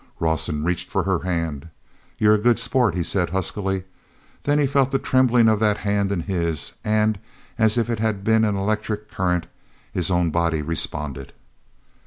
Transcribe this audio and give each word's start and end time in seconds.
Rawson 0.19 0.63
reached 0.63 0.89
for 0.89 1.03
her 1.03 1.19
hand. 1.19 1.67
"You're 2.17 2.33
a 2.33 2.37
good 2.39 2.57
sport," 2.57 2.95
he 2.95 3.03
said 3.03 3.29
huskily. 3.29 3.83
Then 4.41 4.57
he 4.57 4.65
felt 4.65 4.89
the 4.89 4.97
trembling 4.97 5.47
of 5.47 5.59
that 5.59 5.77
hand 5.77 6.11
in 6.11 6.21
his; 6.21 6.73
and, 6.83 7.19
as 7.59 7.77
if 7.77 7.87
it 7.87 7.99
had 7.99 8.23
been 8.23 8.43
an 8.43 8.55
electric 8.55 9.11
current, 9.11 9.45
his 9.93 10.09
own 10.09 10.31
body 10.31 10.63
responded. 10.63 11.33